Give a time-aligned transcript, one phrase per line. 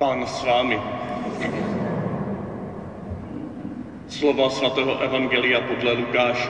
[0.00, 0.80] Pán s vámi.
[4.08, 6.48] Slova svatého Evangelia podle Lukáše.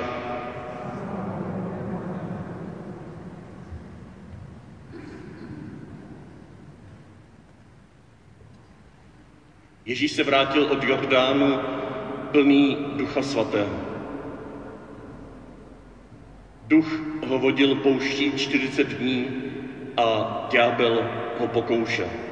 [9.85, 11.59] Ježíš se vrátil od Jordánu
[12.31, 13.75] plný ducha svatého.
[16.71, 16.87] Duch
[17.27, 19.27] ho vodil pouští 40 dní
[19.97, 20.07] a
[20.51, 21.03] ďábel
[21.39, 22.30] ho pokoušel.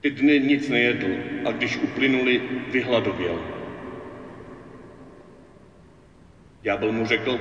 [0.00, 1.06] Ty dny nic nejedl
[1.44, 3.42] a když uplynuli, vyhladověl.
[6.62, 7.40] Ďábel mu řekl,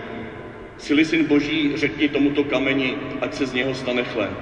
[0.78, 4.38] Sily syn boží, řekni tomuto kameni, ať se z něho stane chléb.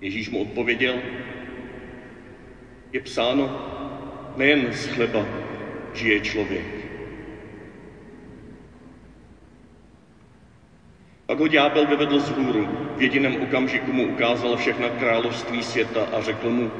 [0.00, 0.98] Ježíš mu odpověděl,
[2.92, 3.50] je psáno,
[4.36, 5.26] nejen z chleba
[5.94, 6.77] žije člověk.
[11.28, 16.20] Pak ho ďábel vyvedl z hůru, v jediném okamžiku mu ukázal všechna království světa a
[16.20, 16.70] řekl mu,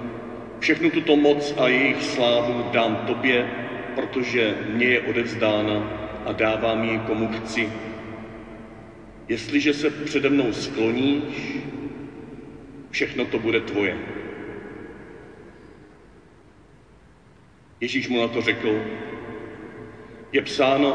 [0.58, 3.46] všechnu tuto moc a jejich slávu dám tobě,
[3.94, 5.82] protože mě je odevzdána
[6.24, 7.72] a dávám ji komu chci.
[9.28, 11.56] Jestliže se přede mnou skloníš,
[12.90, 13.96] všechno to bude tvoje.
[17.80, 18.80] Ježíš mu na to řekl,
[20.32, 20.94] je psáno,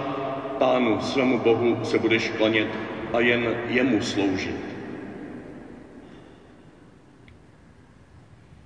[0.60, 4.74] pánu svému Bohu se budeš klanět a jen jemu sloužit.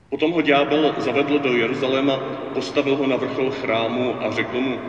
[0.10, 2.18] Potom ho ďábel zavedl do Jeruzaléma,
[2.54, 4.80] postavil ho na vrchol chrámu a řekl mu,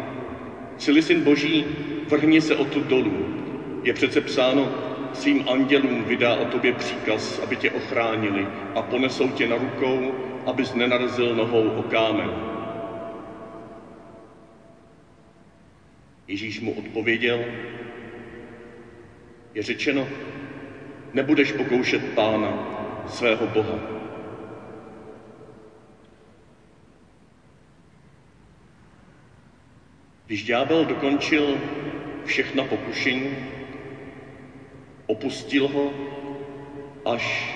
[0.78, 1.65] Sily syn boží,
[2.09, 3.27] vrhni se odtud dolů.
[3.83, 4.69] Je přece psáno,
[5.12, 10.15] svým andělům vydá o tobě příkaz, aby tě ochránili a ponesou tě na rukou,
[10.47, 12.31] abys nenarazil nohou o kámen.
[16.28, 17.45] Ježíš mu odpověděl,
[19.59, 20.09] je řečeno,
[21.12, 22.53] nebudeš pokoušet pána,
[23.06, 23.78] svého Boha.
[30.27, 31.59] Když ďábel dokončil
[32.25, 33.37] všechna pokušení,
[35.06, 35.93] opustil ho
[37.04, 37.54] až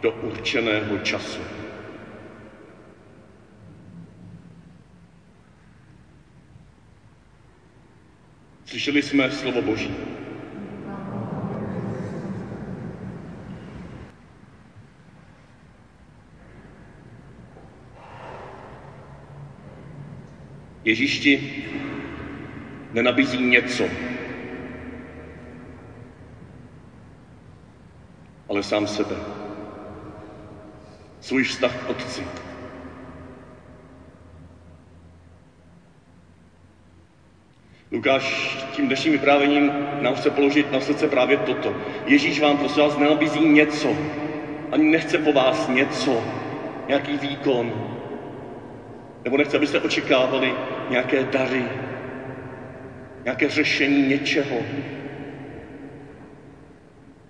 [0.00, 1.40] do určeného času.
[8.64, 10.14] Slyšeli jsme slovo Boží.
[20.84, 21.40] Ježíš ti
[22.92, 23.88] nenabízí něco,
[28.48, 29.14] ale sám sebe.
[31.20, 32.24] Svůj vztah k Otci.
[37.92, 41.74] Lukáš tím dnešním vyprávěním nám chce položit na srdce právě toto.
[42.06, 43.96] Ježíš vám prosím vás nenabízí něco,
[44.72, 46.24] ani nechce po vás něco,
[46.88, 47.94] nějaký výkon,
[49.24, 50.54] nebo nechce, abyste očekávali
[50.90, 51.64] nějaké dary,
[53.24, 54.62] nějaké řešení něčeho,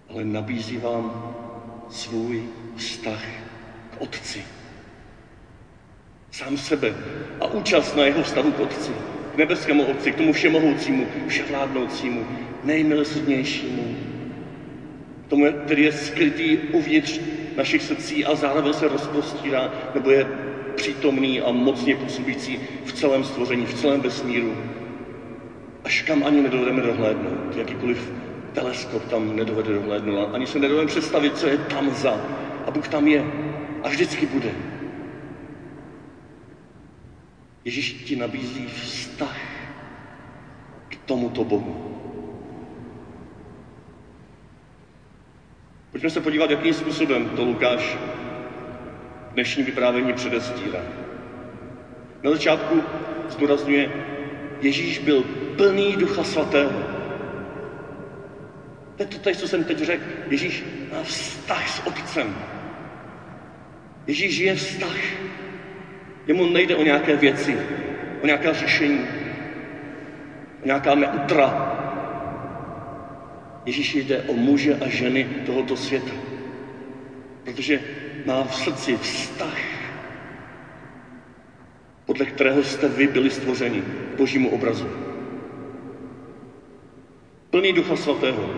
[0.09, 1.35] ale nabízí vám
[1.89, 2.43] svůj
[2.77, 3.23] vztah
[3.91, 4.43] k Otci.
[6.31, 6.95] Sám sebe
[7.41, 8.93] a účast na jeho vztahu k Otci,
[9.35, 12.27] k nebeskému Otci, k tomu všemohoucímu, vševládnoucímu,
[12.65, 13.97] nejmilosrdnějšímu,
[15.29, 17.21] tomu, který je skrytý uvnitř
[17.57, 20.27] našich srdcí a zároveň se rozprostírá, nebo je
[20.77, 24.57] přítomný a mocně působící v celém stvoření, v celém vesmíru,
[25.85, 28.13] až kam ani nedovedeme dohlédnout, jakýkoliv
[28.53, 32.21] teleskop tam nedovede dohlédnout, ani se nedovedeme představit, co je tam za.
[32.67, 33.25] A Bůh tam je
[33.83, 34.51] a vždycky bude.
[37.65, 39.37] Ježíš ti nabízí vztah
[40.89, 41.95] k tomuto Bohu.
[45.91, 47.97] Pojďme se podívat, jakým způsobem to Lukáš
[49.35, 50.81] dnešní vyprávění předestírá.
[52.23, 52.83] Na začátku
[53.29, 53.91] zdůrazňuje,
[54.61, 55.23] Ježíš byl
[55.57, 56.83] plný ducha svatého.
[58.97, 60.05] To je to co jsem teď řekl.
[60.31, 62.35] Ježíš má vztah s Otcem.
[64.07, 64.97] Ježíš žije vztah.
[66.27, 67.59] Jemu nejde o nějaké věci,
[68.23, 69.01] o nějaká řešení,
[70.63, 71.71] o nějaká neutra.
[73.67, 76.13] Ježíš jde o muže a ženy tohoto světa.
[77.45, 77.81] Protože
[78.25, 79.59] má v srdci vztah,
[82.07, 83.83] podle kterého jste vy byli stvořeni
[84.17, 84.89] božímu obrazu.
[87.51, 88.51] Plný ducha svatého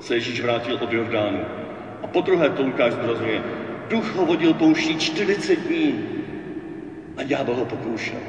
[0.00, 1.40] se Ježíš vrátil od Jordánu.
[2.02, 3.42] A po druhé to Lukáš zdůrazňuje,
[3.88, 6.04] duch ho vodil pouští 40 dní
[7.16, 8.20] a ďábel ho pokoušel.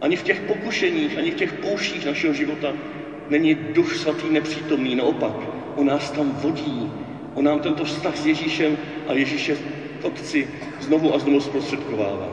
[0.00, 2.72] Ani v těch pokušeních, ani v těch pouštích našeho života
[3.28, 5.32] není duch svatý nepřítomný, naopak,
[5.76, 6.92] on nás tam vodí,
[7.38, 9.54] On nám tento vztah s Ježíšem a Ježíše
[10.00, 10.48] k Otci
[10.80, 12.30] znovu a znovu zprostředkovává.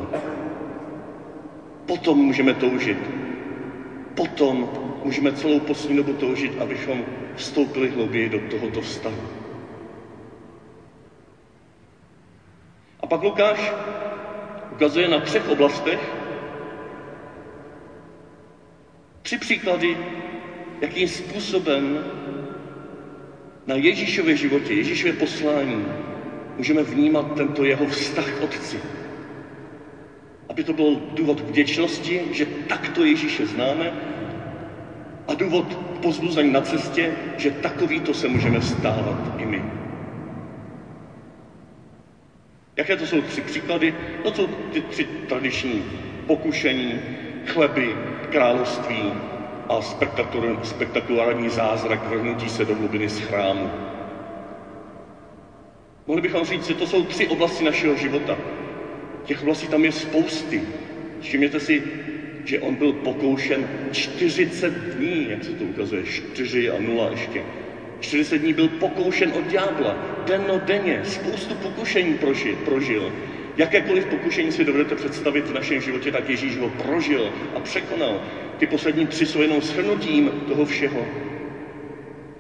[1.86, 2.98] Potom můžeme toužit.
[4.16, 4.70] Potom
[5.04, 7.06] můžeme celou poslední dobu toužit, abychom
[7.36, 9.22] vstoupili hlouběji do tohoto vztahu.
[13.00, 13.74] A pak Lukáš
[14.72, 16.00] ukazuje na třech oblastech
[19.22, 19.98] tři příklady,
[20.82, 22.04] jakým způsobem
[23.68, 25.86] na Ježíšově životě, Ježíšově poslání
[26.58, 28.80] můžeme vnímat tento jeho vztah k Otci.
[30.50, 33.92] Aby to byl důvod vděčnosti, že takto Ježíše známe
[35.28, 39.62] a důvod pozbuzení na cestě, že takovýto se můžeme vstávat i my.
[42.78, 43.94] Jaké to jsou tři příklady?
[44.26, 45.84] No to jsou ty tři tradiční
[46.28, 47.00] pokušení,
[47.46, 47.96] chleby,
[48.30, 49.12] království
[49.70, 49.82] a
[50.64, 53.70] spektakulární zázrak vrhnutí se do hlubiny z chrámu.
[56.08, 58.38] Mohli bychom říct, že to jsou tři oblasti našeho života.
[59.24, 60.62] Těch oblastí tam je spousty.
[61.20, 61.84] Všimněte si,
[62.44, 67.44] že on byl pokoušen 40 dní, jak se to ukazuje, 4 a 0 ještě.
[68.00, 69.96] 40 dní byl pokoušen od ďábla,
[70.26, 72.56] denno denně, spoustu pokušení prožil.
[72.56, 73.12] prožil.
[73.58, 78.22] Jakékoliv pokušení si dovedete představit v našem životě, tak Ježíš ho prožil a překonal.
[78.58, 81.06] Ty poslední tři jsou jenom shrnutím toho všeho.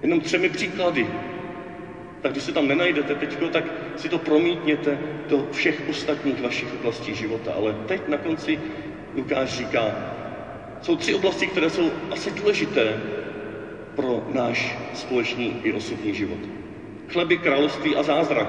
[0.01, 1.07] Jenom třemi příklady.
[2.21, 3.63] Tak když se tam nenajdete teď, tak
[3.95, 7.53] si to promítněte do všech ostatních vašich oblastí života.
[7.53, 8.59] Ale teď na konci
[9.15, 9.95] Lukáš říká,
[10.81, 13.01] jsou tři oblasti, které jsou asi důležité
[13.95, 16.39] pro náš společný i osobní život.
[17.07, 18.47] Chleby, království a zázrak.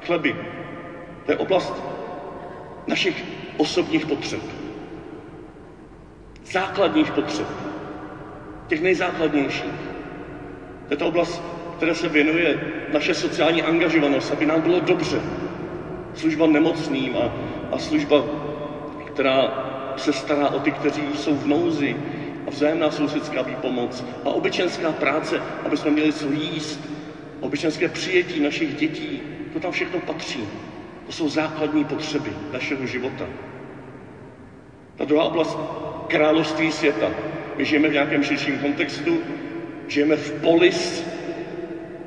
[0.00, 0.61] Chleby.
[1.24, 1.82] To je oblast
[2.86, 3.24] našich
[3.56, 4.40] osobních potřeb.
[6.44, 7.46] Základních potřeb.
[8.66, 9.74] Těch nejzákladnějších.
[10.86, 11.42] To je ta oblast,
[11.76, 12.58] které se věnuje
[12.92, 15.20] naše sociální angažovanost, aby nám bylo dobře.
[16.14, 17.30] Služba nemocným a,
[17.70, 18.24] a služba,
[19.06, 19.50] která
[19.96, 21.96] se stará o ty, kteří jsou v nouzi,
[22.46, 26.80] a vzájemná sousedská výpomoc a obyčenská práce, aby jsme měli co jíst,
[27.40, 29.22] obyčenské přijetí našich dětí,
[29.52, 30.48] to tam všechno patří.
[31.06, 33.26] To jsou základní potřeby našeho života.
[34.96, 35.58] Ta druhá oblast
[36.06, 37.12] království světa.
[37.56, 39.20] My žijeme v nějakém širším kontextu,
[39.86, 41.06] žijeme v polis,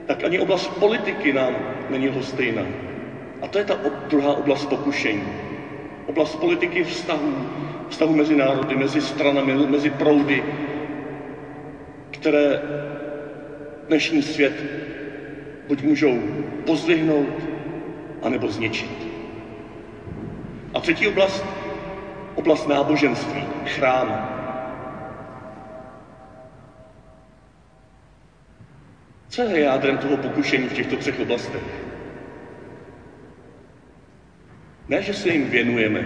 [0.06, 1.56] tak ani oblast politiky nám
[1.90, 2.66] není stejná.
[3.42, 3.78] A to je ta
[4.08, 5.34] druhá oblast pokušení.
[6.06, 7.46] Oblast politiky vztahů,
[7.90, 10.44] vztahu mezi národy, mezi stranami, mezi proudy,
[12.12, 12.60] které
[13.88, 14.66] dnešní svět
[15.68, 16.24] buď můžou
[16.66, 17.55] pozdvihnout,
[18.26, 19.08] anebo zničit.
[20.74, 21.46] A třetí oblast,
[22.36, 24.32] oblast náboženství, chrám.
[29.28, 31.86] Co je jádrem toho pokušení v těchto třech oblastech?
[34.88, 36.06] Ne, že se jim věnujeme,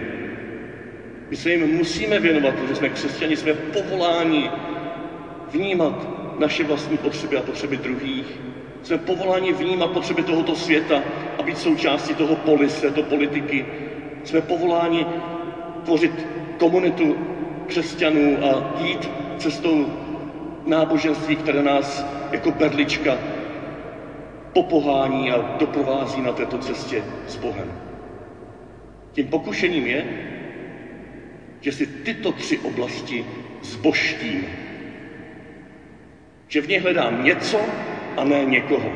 [1.29, 4.51] my se jim musíme věnovat, protože jsme křesťani, jsme povoláni
[5.47, 6.07] vnímat
[6.37, 8.39] naše vlastní potřeby a potřeby druhých.
[8.83, 11.03] Jsme povoláni vnímat potřeby tohoto světa
[11.37, 13.65] a být součástí toho polise, této politiky.
[14.23, 15.05] Jsme povoláni
[15.83, 16.27] tvořit
[16.57, 17.17] komunitu
[17.65, 19.91] křesťanů a jít cestou
[20.65, 23.17] náboženství, které nás jako berlička
[24.53, 27.73] popohání a doprovází na této cestě s Bohem.
[29.11, 30.05] Tím pokušením je,
[31.61, 33.25] že si tyto tři oblasti
[33.61, 34.45] zboštím.
[36.47, 37.69] Že v ně hledám něco
[38.19, 38.91] a ne někoho.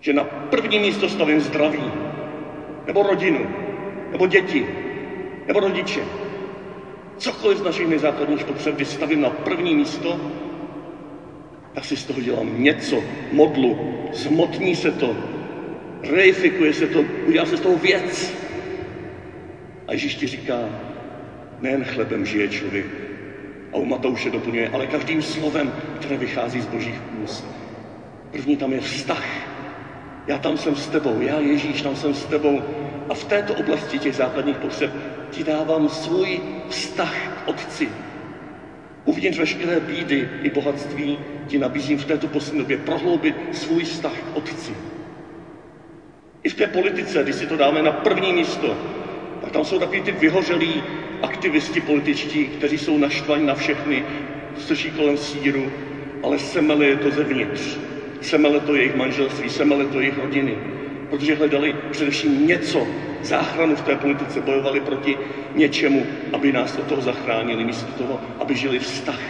[0.00, 1.92] Že na první místo stavím zdraví,
[2.86, 3.46] nebo rodinu,
[4.10, 4.66] nebo děti,
[5.46, 6.00] nebo rodiče.
[7.16, 10.20] Cokoliv z našich nejzákladních potřeb vystavím na první místo,
[11.74, 13.02] tak si z toho dělám něco,
[13.32, 13.78] modlu,
[14.12, 15.16] zmotní se to,
[16.02, 18.34] reifikuje se to, udělá se z toho věc.
[19.88, 20.58] A Ježíš ti říká,
[21.60, 23.03] nejen chlebem žije člověk.
[23.74, 27.44] A u Matouše doplňuje, ale každým slovem, které vychází z božích úst.
[28.30, 29.26] První tam je vztah.
[30.26, 32.62] Já tam jsem s tebou, já Ježíš tam jsem s tebou.
[33.08, 34.90] A v této oblasti těch základních potřeb
[35.30, 37.90] ti dávám svůj vztah k Otci.
[39.04, 44.36] Uvnitř veškeré bídy i bohatství ti nabízím v této poslední době prohloubit svůj vztah k
[44.36, 44.76] Otci.
[46.42, 48.76] I v té politice, když si to dáme na první místo,
[49.40, 50.82] tak tam jsou takový ty vyhořelí
[51.24, 54.02] aktivisti političtí, kteří jsou naštvaní na všechny,
[54.58, 55.70] strčí kolem síru,
[56.22, 57.60] ale semele je to zevnitř.
[58.20, 60.56] Semele to jejich manželství, semele to jejich rodiny.
[61.10, 62.86] Protože hledali především něco,
[63.22, 65.16] záchranu v té politice, bojovali proti
[65.54, 69.20] něčemu, aby nás od toho zachránili, místo toho, aby žili vztah.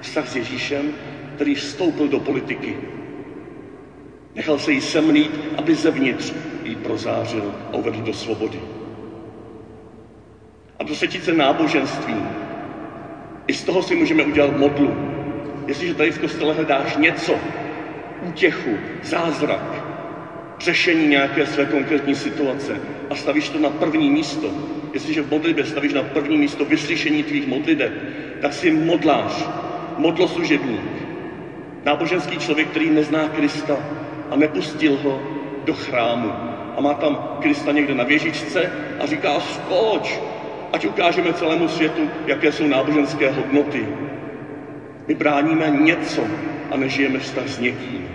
[0.00, 0.94] Vztah s Ježíšem,
[1.34, 2.76] který vstoupil do politiky.
[4.34, 6.32] Nechal se jí semlít, aby zevnitř
[6.64, 8.83] jí prozářil a uvedl do svobody.
[10.84, 12.28] A třetice náboženství.
[13.46, 14.96] I z toho si můžeme udělat modlu.
[15.66, 17.40] Jestliže tady v kostele hledáš něco,
[18.20, 19.84] útěchu, zázrak,
[20.60, 24.54] řešení nějaké své konkrétní situace a stavíš to na první místo,
[24.92, 27.92] jestliže v modlitbě stavíš na první místo vyslyšení tvých modliteb,
[28.38, 29.50] tak si modlář,
[29.96, 31.06] modloslužebník,
[31.84, 33.82] náboženský člověk, který nezná Krista
[34.30, 35.22] a nepustil ho
[35.62, 36.34] do chrámu
[36.76, 40.20] a má tam Krista někde na věžičce a říká skoč,
[40.74, 43.86] ať ukážeme celému světu, jaké jsou náboženské hodnoty.
[45.06, 46.26] My bráníme něco
[46.70, 48.08] a nežijeme vztah s někým.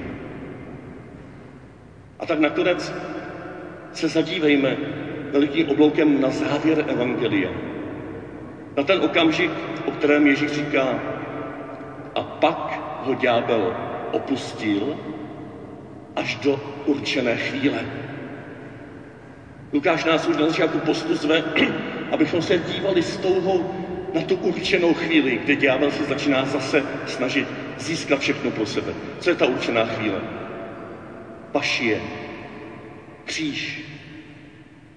[2.19, 2.93] A tak nakonec
[3.93, 4.77] se zadívejme
[5.31, 7.49] velikým obloukem na závěr Evangelia.
[8.77, 9.51] Na ten okamžik,
[9.85, 10.99] o kterém Ježíš říká,
[12.15, 13.75] a pak ho ďábel
[14.11, 14.97] opustil
[16.15, 17.85] až do určené chvíle.
[19.73, 21.43] Lukáš nás už na začátku postu zve,
[22.11, 23.65] abychom se dívali s touhou
[24.13, 27.47] na tu určenou chvíli, kdy ďábel se začíná zase snažit
[27.77, 28.93] získat všechno pro sebe.
[29.19, 30.21] Co je ta určená chvíle?
[31.51, 32.01] Pašie,
[33.25, 33.81] kříž.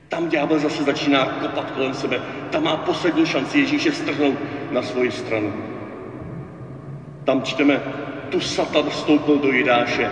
[0.08, 2.20] Tam ďábel zase začíná kopat kolem sebe.
[2.50, 4.38] Tam má poslední šanci Ježíše strhnout
[4.70, 5.52] na svoji stranu.
[7.24, 7.80] Tam čteme,
[8.28, 10.10] tu Satan vstoupil do Jidáše,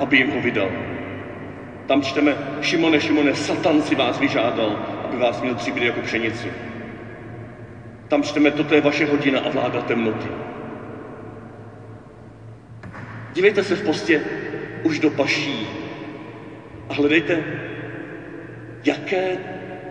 [0.00, 0.70] aby jim ho vydal.
[1.86, 4.78] Tam čteme, Šimone, Šimone, Satan si vás vyžádal,
[5.12, 6.52] aby vás měl přibít jako pšenici.
[8.08, 10.28] Tam čteme, toto je vaše hodina a vláda temnoty.
[13.34, 14.20] Dívejte se v postě
[14.82, 15.66] už do paší
[16.88, 17.44] a hledejte,
[18.84, 19.38] jaké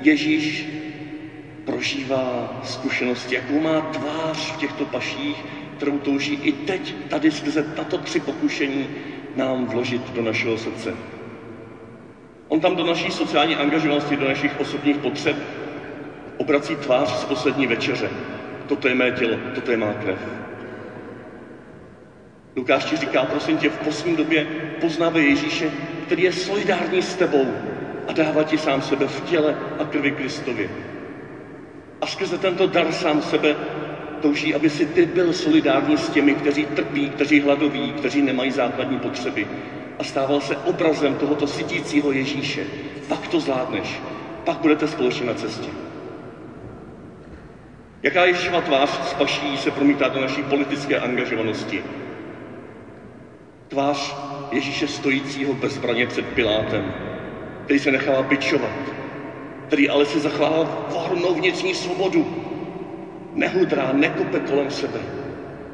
[0.02, 0.68] Ježíš
[1.66, 5.46] prožívá zkušenosti, jakou má tvář v těchto paších,
[5.78, 8.90] kterou touží i teď tady skrze tato tři pokušení
[9.36, 11.21] nám vložit do našeho srdce.
[12.52, 15.38] On tam do naší sociální angažovanosti, do našich osobních potřeb
[16.38, 18.12] obrací tvář z poslední večeře.
[18.66, 20.18] Toto je mé tělo, toto je má krev.
[22.56, 24.46] Lukáš ti říká, prosím tě, v poslední době
[24.80, 27.56] poznávej Ježíše, který je solidární s tebou
[28.08, 30.70] a dává ti sám sebe v těle a krvi Kristově.
[32.02, 33.56] A skrze tento dar sám sebe
[34.20, 38.98] touží, aby si ty byl solidární s těmi, kteří trpí, kteří hladoví, kteří nemají základní
[38.98, 39.48] potřeby.
[40.02, 42.66] A stával se obrazem tohoto sytícího Ježíše.
[43.08, 44.02] Pak to zvládneš.
[44.44, 45.70] Pak budete společně na cestě.
[48.04, 51.84] Jaká Ježíšova tvář spaší se promítá do naší politické angažovanosti?
[53.68, 54.16] Tvář
[54.52, 56.94] Ježíše stojícího bez zbraně před Pilátem,
[57.64, 58.94] který se nechává bičovat,
[59.68, 62.28] který ale si zachovává ohromnou vnitřní svobodu,
[63.34, 65.21] nehudrá, nekope kolem sebe.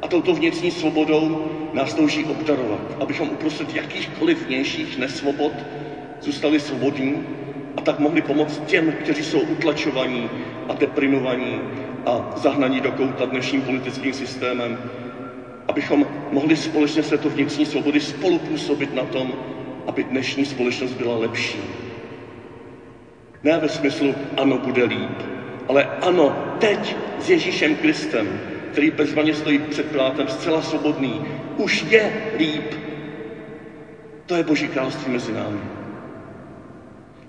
[0.08, 1.38] A touto vnitřní svobodou
[1.74, 5.66] nás touží obdarovat, abychom uprostřed jakýchkoliv vnějších nesvobod
[6.22, 7.24] zůstali svobodní
[7.78, 10.30] a tak mohli pomoct těm, kteří jsou utlačovaní
[10.68, 11.62] a deprimovaní
[12.06, 14.78] a zahnaní do kouta dnešním politickým systémem,
[15.68, 19.38] abychom mohli společně se to vnitřní svobody spolupůsobit na tom,
[19.88, 21.60] aby dnešní společnost byla lepší.
[23.44, 25.22] Ne ve smyslu, ano, bude líp,
[25.68, 28.40] ale ano, teď s Ježíšem Kristem,
[28.78, 31.22] který bezvaně stojí před Pilátem zcela svobodný,
[31.56, 32.74] už je líp.
[34.26, 35.60] To je Boží království mezi námi.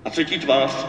[0.05, 0.87] A třetí tvář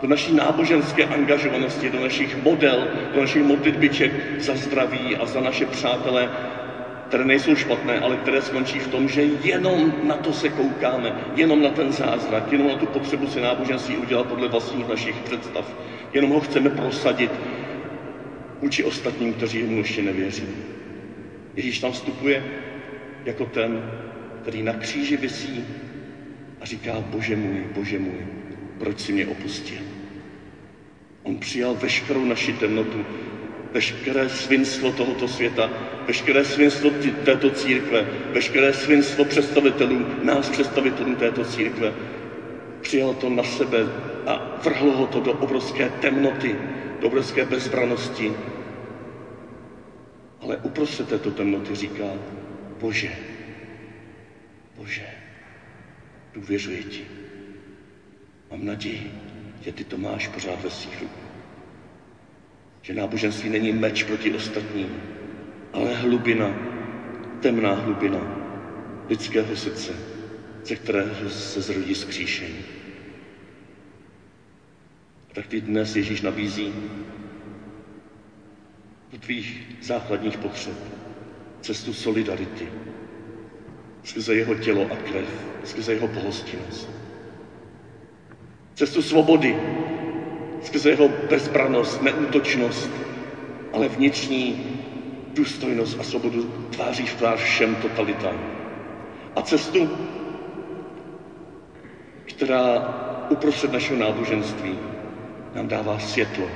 [0.00, 5.66] do naší náboženské angažovanosti, do našich model, do našich modlitbiček za zdraví a za naše
[5.66, 6.28] přátele,
[7.08, 11.62] které nejsou špatné, ale které skončí v tom, že jenom na to se koukáme, jenom
[11.62, 15.76] na ten zázrak, jenom na tu potřebu si náboženství udělat podle vlastních našich představ.
[16.12, 17.30] Jenom ho chceme prosadit
[18.60, 20.48] vůči ostatním, kteří mu ještě nevěří.
[21.56, 22.44] Ježíš tam vstupuje
[23.24, 23.84] jako ten,
[24.42, 25.64] který na kříži visí
[26.60, 28.26] a říká, bože můj, bože můj,
[28.78, 29.82] proč si mě opustil?
[31.22, 33.04] On přijal veškerou naši temnotu,
[33.72, 35.70] veškeré svinstvo tohoto světa,
[36.06, 36.90] veškeré svinstvo
[37.24, 41.92] této církve, veškeré svinstvo představitelů, nás představitelů této církve.
[42.80, 46.56] Přijal to na sebe a vrhlo ho to do obrovské temnoty,
[47.00, 48.32] do obrovské bezbranosti.
[50.40, 52.04] Ale uprostřed této temnoty říká,
[52.80, 53.16] Bože,
[54.76, 55.06] Bože,
[56.32, 57.04] důvěřuji ti.
[58.50, 59.10] Mám naději,
[59.60, 61.28] že ty to máš pořád ve svých rukou.
[62.82, 65.02] Že náboženství není meč proti ostatním,
[65.72, 66.54] ale hlubina,
[67.40, 68.20] temná hlubina
[69.08, 69.92] lidského srdce,
[70.64, 72.78] ze kterého se zrodí skříšení.
[75.38, 76.74] Tak ty dnes Ježíš nabízí.
[79.12, 80.74] Do tvých základních potřeb.
[81.60, 82.68] Cestu solidarity.
[84.02, 86.88] Skrze jeho tělo a krev, skrze jeho pohostinnost.
[88.74, 89.56] Cestu svobody,
[90.62, 92.90] skrze jeho bezbranost, neútočnost,
[93.72, 94.56] ale vnitřní
[95.34, 98.38] důstojnost a svobodu tváří v tvář všem totalitám.
[99.36, 99.88] A cestu,
[102.24, 102.94] která
[103.30, 104.97] uprostřed našeho náboženství
[105.54, 106.48] nám dává světlo.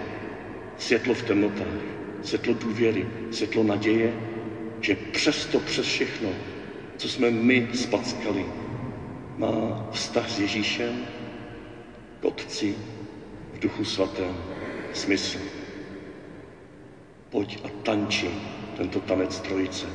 [0.77, 1.83] Světlo v temnotách,
[2.23, 4.15] světlo důvěry, světlo naděje,
[4.81, 6.29] že přesto přes všechno,
[6.97, 8.47] co jsme my spackali,
[9.37, 11.07] má vztah s Ježíšem
[12.21, 12.75] k Otci
[13.53, 14.37] v Duchu Svatém
[14.93, 15.39] smysl.
[17.31, 18.31] Pojď a tanči
[18.77, 19.87] tento tanec trojice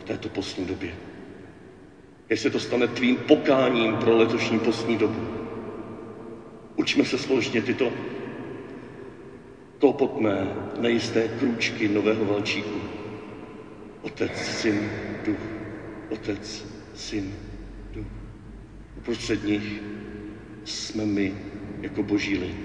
[0.00, 0.94] v této postní době.
[2.30, 5.26] Jestli to stane tvým pokáním pro letošní postní dobu.
[6.76, 7.92] Učme se společně tyto
[9.78, 10.46] klopotné,
[10.80, 12.80] nejisté krůčky nového valčíku.
[14.02, 14.90] Otec, syn,
[15.24, 15.38] duch.
[16.08, 17.34] Otec, syn,
[17.92, 18.06] duch.
[18.96, 19.82] Uprostřed nich
[20.64, 21.34] jsme my
[21.80, 22.56] jako boží lid.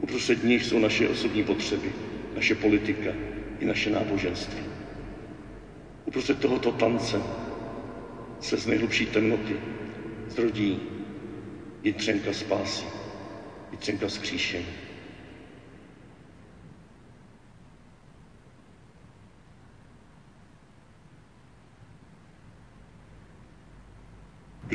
[0.00, 1.92] Uprostřed nich jsou naše osobní potřeby,
[2.34, 3.10] naše politika
[3.58, 4.62] i naše náboženství.
[6.04, 7.22] Uprostřed tohoto tance
[8.40, 9.56] se z nejhlubší temnoty
[10.28, 10.80] zrodí
[11.82, 12.84] jitřenka spásy,
[13.70, 14.85] jitřenka skříšení.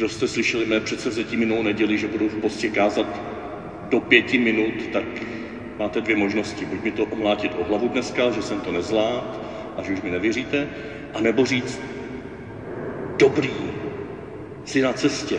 [0.02, 3.22] Kdo jste slyšeli mé předsevzetí minulou neděli, že budu v postě kázat
[3.90, 5.04] do pěti minut, tak
[5.80, 6.66] máte dvě možnosti.
[6.66, 9.40] Buď mi to omlátit o hlavu dneska, že jsem to nezvlád
[9.78, 10.68] a že už mi nevěříte,
[11.14, 11.80] anebo říct,
[13.20, 13.54] dobrý,
[14.66, 15.38] jsi na cestě.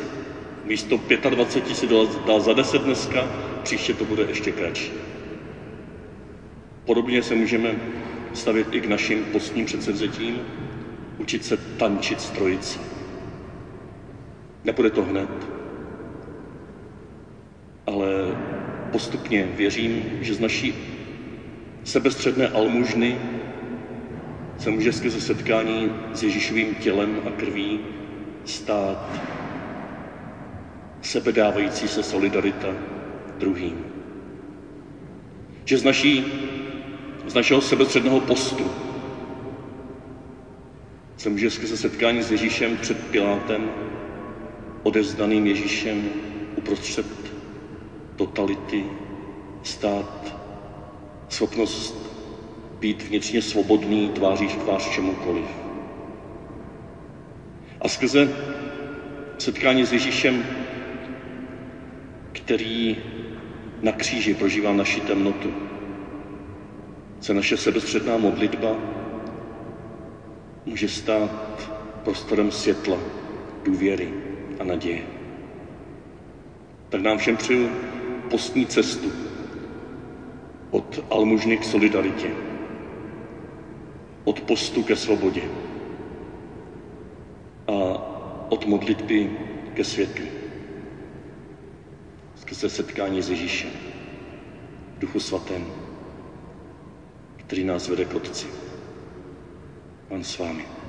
[0.65, 1.01] Místo
[1.31, 1.87] 25 si
[2.27, 3.29] dal za 10 dneska,
[3.63, 4.93] příště to bude ještě kratší.
[6.85, 7.77] Podobně se můžeme
[8.35, 10.41] stavit i k našim postním předsevzetím,
[11.19, 12.92] učit se tančit s trojicí.
[14.65, 15.29] Nebude to hned,
[17.87, 18.07] ale
[18.91, 20.75] postupně věřím, že z naší
[21.85, 23.19] sebestředné almužny
[24.59, 27.81] se může skrze setkání s Ježíšovým tělem a krví
[28.45, 29.21] stát
[31.01, 32.69] sebedávající se solidarita
[33.39, 33.85] druhým.
[35.65, 36.25] Že z, naší,
[37.27, 38.71] z našeho sebestředného postu
[41.17, 43.71] se může skrze setkání s Ježíšem před Pilátem
[44.83, 46.11] odevzdaným Ježíšem
[46.57, 47.07] uprostřed
[48.17, 48.85] totality
[49.63, 50.35] stát
[51.29, 52.13] schopnost
[52.81, 55.47] být vnitřně svobodný tváří v tvář čemukoliv.
[57.81, 58.29] A skrze
[59.39, 60.45] setkání s Ježíšem,
[62.33, 62.97] který
[63.83, 65.53] na kříži prožívá naši temnotu,
[67.21, 68.77] se naše sebestředná modlitba
[70.67, 71.71] může stát
[72.05, 72.99] prostorem světla,
[73.65, 75.03] důvěry, a naděje.
[76.89, 77.71] Tak nám všem přeju
[78.31, 79.13] postní cestu
[80.71, 82.31] od almužny k solidaritě,
[84.25, 85.43] od postu ke svobodě
[87.67, 87.73] a
[88.49, 89.31] od modlitby
[89.75, 90.27] ke světlu.
[92.37, 93.71] Skrze setkání s Ježíšem,
[94.99, 95.67] Duchu Svatém,
[97.37, 98.47] který nás vede k Otci.
[100.09, 100.82] Pan s vámi.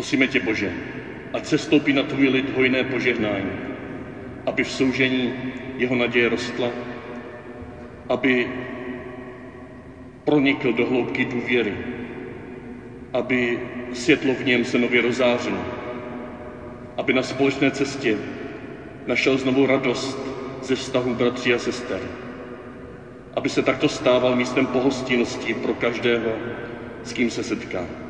[0.00, 0.72] Prosíme tě, Bože,
[1.32, 3.50] ať se stoupí na tvůj lid hojné požehnání,
[4.46, 5.32] aby v soužení
[5.78, 6.72] jeho naděje rostla,
[8.08, 8.48] aby
[10.24, 11.74] pronikl do hloubky důvěry,
[13.12, 13.58] aby
[13.92, 15.64] světlo v něm se nově rozářilo,
[16.96, 18.16] aby na společné cestě
[19.06, 20.18] našel znovu radost
[20.62, 22.00] ze vztahu bratří a sester,
[23.34, 26.38] aby se takto stával místem pohostinnosti pro každého,
[27.02, 28.09] s kým se setká.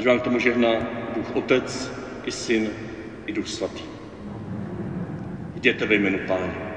[0.00, 0.80] Ať vám k tomu žehná
[1.14, 1.92] Bůh Otec
[2.24, 2.70] i Syn
[3.26, 3.84] i Duch Svatý.
[5.54, 6.69] Jděte ve jménu Páně.